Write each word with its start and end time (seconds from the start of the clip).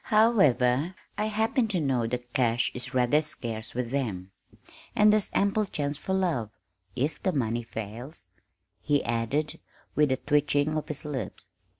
However, 0.05 0.95
I 1.15 1.25
happen 1.25 1.67
to 1.67 1.79
know 1.79 2.07
that 2.07 2.33
cash 2.33 2.71
is 2.73 2.95
rather 2.95 3.21
scarce 3.21 3.75
with 3.75 3.91
them 3.91 4.31
and 4.95 5.13
there's 5.13 5.29
ample 5.35 5.67
chance 5.67 5.95
for 5.95 6.15
love, 6.15 6.49
if 6.95 7.21
the 7.21 7.31
money 7.33 7.61
fails," 7.61 8.23
he 8.81 9.03
added, 9.03 9.59
with 9.93 10.11
a 10.11 10.17
twitching 10.17 10.75
of 10.75 10.87
his 10.87 11.05
lips. 11.05 11.45